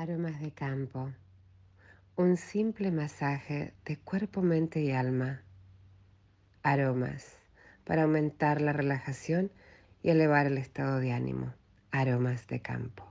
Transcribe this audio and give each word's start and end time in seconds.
Aromas 0.00 0.40
de 0.40 0.50
campo. 0.50 1.12
Un 2.16 2.38
simple 2.38 2.90
masaje 2.90 3.74
de 3.84 3.98
cuerpo, 3.98 4.40
mente 4.40 4.80
y 4.80 4.92
alma. 4.92 5.42
Aromas 6.62 7.36
para 7.84 8.04
aumentar 8.04 8.62
la 8.62 8.72
relajación 8.72 9.52
y 10.02 10.08
elevar 10.08 10.46
el 10.46 10.56
estado 10.56 11.00
de 11.00 11.12
ánimo. 11.12 11.52
Aromas 11.90 12.46
de 12.46 12.62
campo. 12.62 13.04